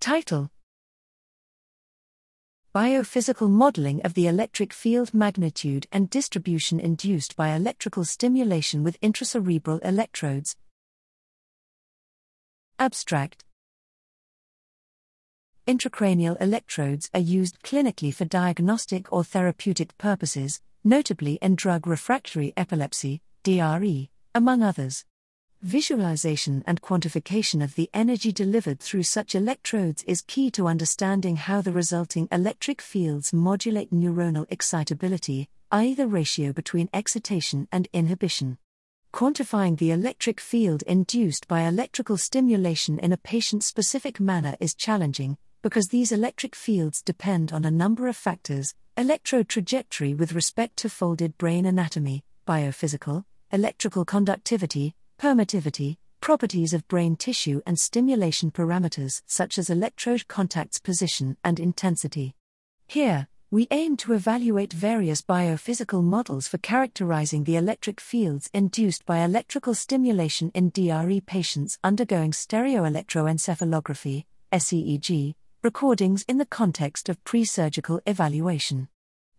[0.00, 0.48] Title
[2.72, 9.84] Biophysical modeling of the electric field magnitude and distribution induced by electrical stimulation with intracerebral
[9.84, 10.54] electrodes.
[12.78, 13.44] Abstract
[15.66, 23.20] Intracranial electrodes are used clinically for diagnostic or therapeutic purposes, notably in drug refractory epilepsy,
[23.42, 25.04] DRE, among others.
[25.62, 31.60] Visualization and quantification of the energy delivered through such electrodes is key to understanding how
[31.60, 38.56] the resulting electric fields modulate neuronal excitability, i.e., the ratio between excitation and inhibition.
[39.12, 45.36] Quantifying the electric field induced by electrical stimulation in a patient specific manner is challenging,
[45.62, 50.88] because these electric fields depend on a number of factors electrode trajectory with respect to
[50.88, 59.58] folded brain anatomy, biophysical, electrical conductivity, permittivity, properties of brain tissue, and stimulation parameters such
[59.58, 62.34] as electrode contact's position and intensity.
[62.86, 69.20] Here, we aim to evaluate various biophysical models for characterizing the electric fields induced by
[69.20, 78.00] electrical stimulation in DRE patients undergoing stereoelectroencephalography, SEEG, recordings in the context of pre surgical
[78.06, 78.88] evaluation.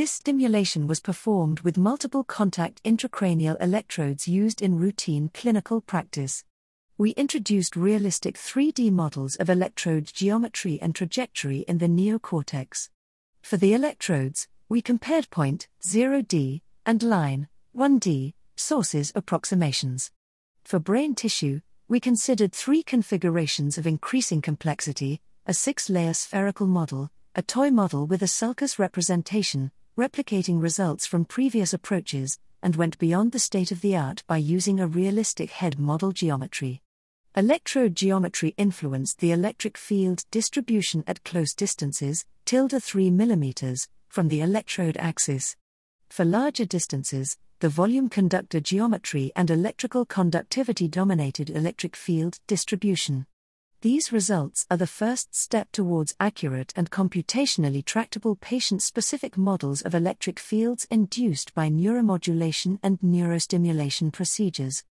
[0.00, 6.42] This stimulation was performed with multiple contact intracranial electrodes used in routine clinical practice.
[6.96, 12.88] We introduced realistic 3D models of electrode geometry and trajectory in the neocortex.
[13.42, 20.12] For the electrodes, we compared point 0D and line 1D sources approximations.
[20.64, 27.10] For brain tissue, we considered three configurations of increasing complexity a six layer spherical model,
[27.34, 33.32] a toy model with a sulcus representation, replicating results from previous approaches, and went beyond
[33.32, 36.82] the state of the art by using a realistic head model geometry.
[37.36, 44.40] Electrode geometry influenced the electric field distribution at close distances, tilde 3 mm, from the
[44.40, 45.56] electrode axis.
[46.08, 53.26] For larger distances, the volume conductor geometry and electrical conductivity dominated electric field distribution.
[53.82, 59.94] These results are the first step towards accurate and computationally tractable patient specific models of
[59.94, 64.84] electric fields induced by neuromodulation and neurostimulation procedures.